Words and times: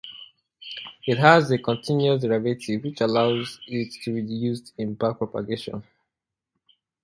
It 1.05 1.19
has 1.19 1.51
a 1.51 1.59
continuous 1.59 2.23
derivative, 2.23 2.83
which 2.83 3.01
allows 3.01 3.59
it 3.67 3.93
to 4.03 4.15
be 4.15 4.23
used 4.23 4.73
in 4.75 4.95
backpropagation. 4.95 5.83